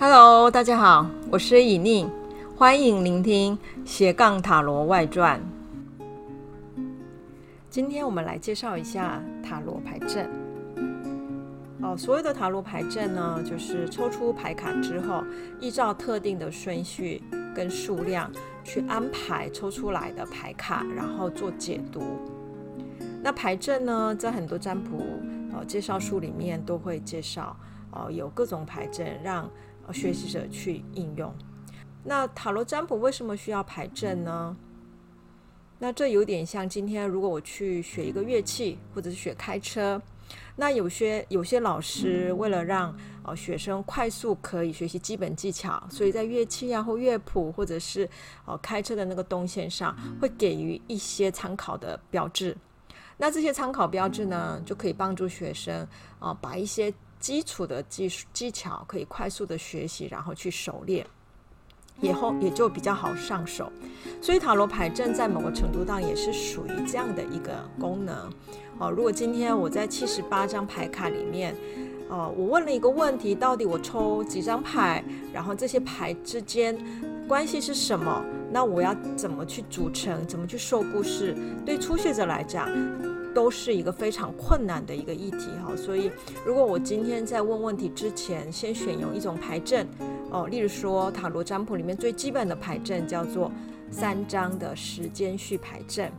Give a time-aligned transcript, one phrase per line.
[0.00, 2.08] Hello，大家好，我是以宁，
[2.56, 5.40] 欢迎聆听斜杠塔罗外传。
[7.68, 10.30] 今天我们来介绍一下塔罗牌阵。
[11.82, 15.24] 哦，所谓的塔罗牌阵呢，就是抽出牌卡之后，
[15.58, 17.20] 依照特定的顺序
[17.52, 18.30] 跟数量
[18.62, 22.00] 去安排抽出来的牌卡，然后做解读。
[23.20, 25.02] 那牌阵呢，在很多占卜
[25.52, 27.56] 呃介绍书里面都会介绍，
[27.90, 29.50] 哦，有各种牌阵让。
[29.92, 31.34] 学习者去应用。
[32.04, 34.56] 那塔罗占卜为什么需要牌阵呢？
[35.78, 40.00] 那这有点像今天，如果我去学一个乐器，或者是学开车，
[40.56, 48.08] 那有些有些老师为了让呃学生快速可以学习基本技巧，所以在乐器啊或乐谱或者是
[48.46, 52.56] 呃开车的那个动线上，会给予一些参考的标志。
[53.16, 55.86] 那这些参考标志呢，就可以帮助学生
[56.20, 56.94] 啊、把一些。
[57.20, 61.06] 基础的技术技巧可以快速的学习，然后去熟练，
[62.00, 63.70] 以后也就比较好上手。
[64.22, 68.30] 所以塔罗牌阵在某个程度上也是属于这样的一个功能。
[68.78, 71.54] 哦，如果今天我在七十八张牌卡里面，
[72.08, 76.78] 哦，我问了一个问题，到底我抽几张牌，然后这些牌之间
[77.26, 78.24] 关系是什么？
[78.50, 80.26] 那我要怎么去组成？
[80.26, 81.36] 怎么去说故事？
[81.64, 82.68] 对初学者来讲。
[83.34, 86.10] 都是一个非常困难的一个议题哈，所以
[86.44, 89.86] 如果我今天在问问题之前，先选用一种牌阵
[90.30, 93.52] 哦，例如说塔罗占卜里面最基本的牌阵叫做
[93.92, 96.10] 三张的时间序牌阵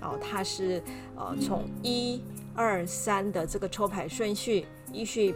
[0.00, 0.82] 哦，它是
[1.14, 2.22] 呃从一
[2.54, 5.34] 二三的这个抽牌顺序依序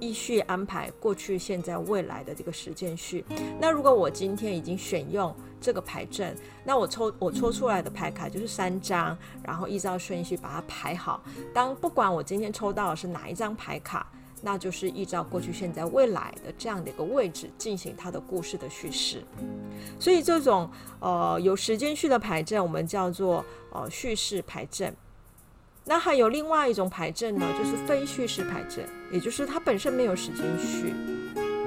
[0.00, 3.24] 依序安排过去、现在、未来的这个时间序。
[3.60, 11.22] 那如果我今天已经选用这个牌阵，那我抽我抽出来的牌卡就是三张，然后依照顺序把它排好。
[11.54, 14.06] 当不管我今天抽到的是哪一张牌卡，
[14.42, 19.22] 那就是依照过去、现在、未来的这样的一个位置进行它的故事的叙事。
[20.00, 20.68] 所以这种
[20.98, 24.94] 呃有时间序的牌阵，我们叫做呃叙事牌阵。
[25.84, 30.94] 那还有另外一种牌阵呢，就是非叙事牌阵，也就是它本身没有时间序。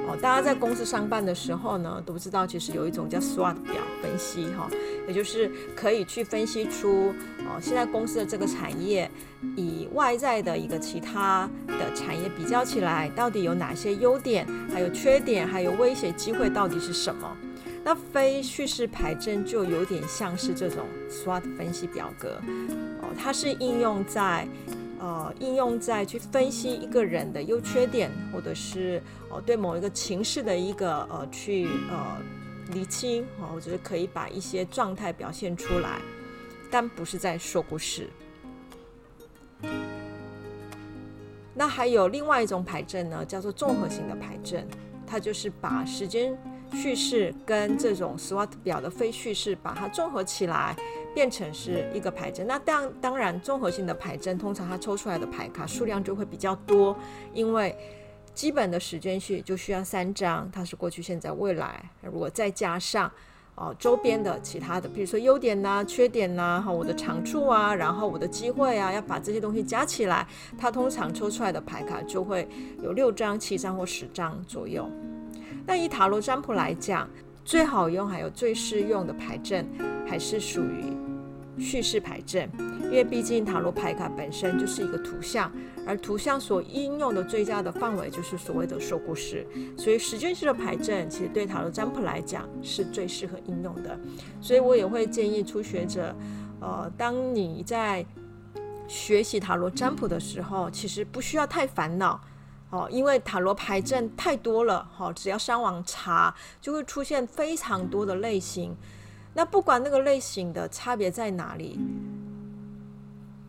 [0.07, 4.69] 哦，大家在公司上班的时候呢，都不知道其实有一种叫 SWOT 表分析哈，
[5.07, 9.09] 也就是可以去分析出哦，现在公司的这个产业
[9.55, 17.35] 以外在的一个其他的产业比较起来，到底有哪些优点，还有缺点，还有威胁机会到底是什么？
[17.83, 22.39] 那非叙事牌阵就有点像是这种 SWOT 分析表格
[23.01, 24.47] 哦，它是应用在。
[24.99, 32.17] 呃，应用在去分析一个人的优缺点，或者是呃对某一个情势的一个呃去呃
[32.71, 35.99] 厘清啊，或者是可以把一些状态表现出来，
[36.71, 38.09] 但不是在说故事。
[41.53, 44.67] 那还有另外一种牌阵呢，叫做综合型的牌阵，
[45.05, 46.37] 它就是把时间
[46.73, 50.75] 叙事跟这种 SWOT 表的非叙事把它综合起来。
[51.15, 56.95] 变成是一个牌阵，那当当然综合性的牌阵，通常它抽出来的牌卡数量就会比较多，
[57.33, 57.75] 因为
[58.33, 61.89] 基本的时间序就需要三张，它是过去、现在、未来。
[62.01, 63.09] 如果再加上
[63.55, 70.27] 哦周边的其他的，比如说优点呐、缺点呐、啊，哈我的长处啊，然后我的机会啊，要把这些东西加起来，
[70.57, 72.45] 它通常抽出来的牌卡就会
[72.83, 74.85] 有六张、七张或十张左右。
[75.65, 77.09] 那以塔罗占卜来讲，
[77.45, 79.65] 最好用还有最适用的牌阵，
[80.05, 80.93] 还是属于。
[81.57, 82.49] 叙事牌阵，
[82.83, 85.49] 因为毕竟塔罗牌卡本身就是一个图像，
[85.87, 89.47] 而图像所应用的最佳的范围就是所谓的说故事，
[89.77, 93.97] 所以时间式的牌阵其实对塔罗占卜来讲是最适合应用的。
[94.41, 96.13] 所以我也会建议初学者，
[96.59, 98.05] 呃，当你在
[98.85, 102.19] 学习塔罗占卜的时候，其实不需要太烦恼
[102.75, 108.75] 哦，因为塔罗牌阵太多了，哈，只要上网查就会出现非常多的类型。
[109.33, 111.79] 那不管那个类型的差别在哪里，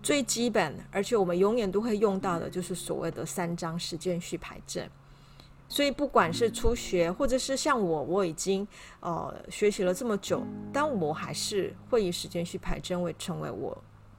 [0.00, 4.88] 最基本，而且我们永远都会用到的，就是所谓的三张时间序牌阵。
[5.68, 8.66] 所以不管是初学，或者是像我，我已经
[9.00, 10.40] 呃学习了这么久，
[10.72, 13.76] 但我还是会以时间序牌阵为成为我。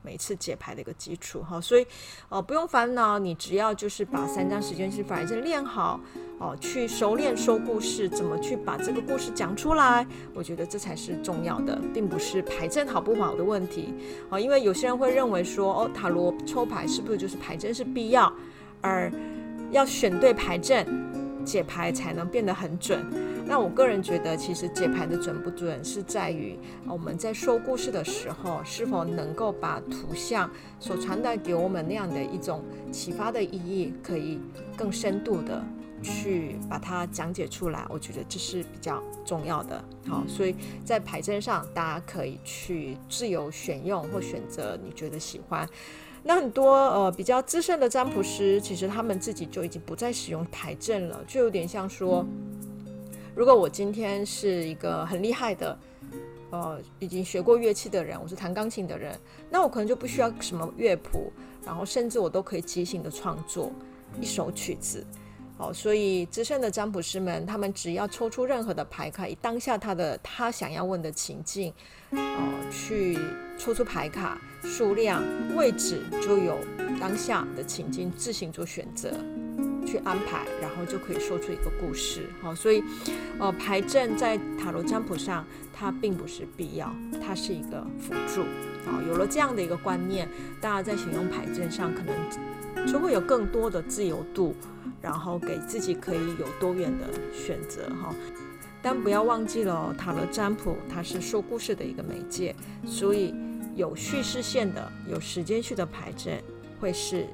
[0.08, 1.86] 每次解牌的一个基础哈，所以
[2.30, 6.00] 呃不用烦恼，你只要就是把三张时间序牌阵练好
[6.40, 13.94] 哦，去熟练说故事，怎么去把这个故事讲出来，我觉得这才是重要的，并不是牌阵好不好的问题
[14.30, 14.40] 啊。
[14.40, 18.32] 因为有些人会认为说哦，塔罗抽牌是不是就是牌阵是必要，
[18.80, 19.12] 而
[19.72, 20.88] 要选对牌阵，
[21.48, 23.06] 解牌才能变得很准。
[23.46, 32.62] 那我个人觉得，其实解牌的准不准是在于我们在说故事的时候，是否能够把图像所传达给我们那样的一种
[32.92, 34.38] 启发的意义，可以
[34.76, 35.64] 更深度的
[36.04, 39.84] 去把它讲解出来，我觉得这是比较重要的。
[40.08, 40.56] 好，所以
[40.86, 45.68] 在牌阵上，大家可以去自由选用或选择你觉得喜欢。
[46.24, 52.26] 那很多呃比较资深的占卜师，其实他们自己就已经不再使用牌阵了，就有点像说，
[53.36, 55.80] 如果我今天是一个很厉害的，
[56.50, 59.18] 呃，已经学过乐器的人，我是弹钢琴的人，
[59.50, 61.32] 那我可能就不需要什么乐谱，
[61.66, 63.72] 然后甚至我都可以即兴的创作
[64.20, 65.06] 一首曲子。
[65.58, 71.74] 哦，所以资深的占卜师们，他们只要抽出任何的牌卡，以当下他的他想要问的情境，
[72.12, 73.18] 哦，去
[73.58, 75.24] 抽出牌卡数量、
[75.56, 76.60] 位置，就有
[77.00, 79.12] 当下的情境自行做选择，
[79.84, 82.30] 去安排，然后就可以说出一个故事。
[82.40, 82.84] 好，所以，
[83.40, 85.44] 呃，牌阵在塔罗占卜上，
[85.74, 88.44] 它并不是必要，它是一个辅助。
[88.86, 90.30] 好，有了这样的一个观念，
[90.62, 94.56] 大家在选用牌阵上，可能就会有更多的自由度。
[95.02, 98.14] 然后给自己可以有多元的选择哈，
[98.82, 102.56] 但不要忘记了，塔罗占卜它是说故事的一个媒介，
[102.86, 103.34] 所以
[103.76, 106.42] 有叙事线的、有时间序的牌阵
[106.80, 107.28] 会是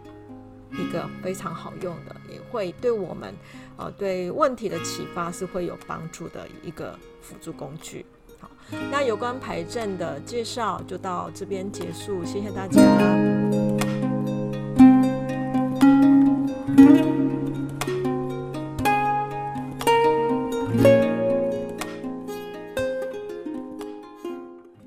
[0.71, 3.33] 一个非常好用的，也会对我们
[3.77, 8.05] 呃对问题的启发是会有帮助的一个辅助工具。
[8.39, 8.49] 好，
[8.91, 13.42] 那有关牌阵的介绍就到这边结束，谢谢大家。